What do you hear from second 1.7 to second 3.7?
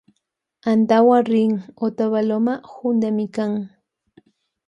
otavaloma juntamikan.